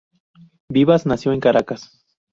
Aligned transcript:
Vivas 0.67 1.05
nació 1.05 1.31
en 1.31 1.41
Caracas. 1.41 2.01